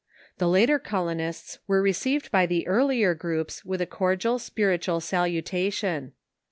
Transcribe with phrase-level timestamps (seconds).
[0.39, 6.13] The later colonists were received by the ear lier groups with a cordial spiritual salutation.